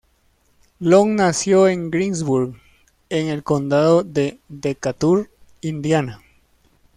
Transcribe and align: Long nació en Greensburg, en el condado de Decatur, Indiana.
Long 0.79 1.13
nació 1.15 1.67
en 1.67 1.91
Greensburg, 1.91 2.59
en 3.09 3.27
el 3.27 3.43
condado 3.43 4.01
de 4.01 4.39
Decatur, 4.49 5.29
Indiana. 5.61 6.21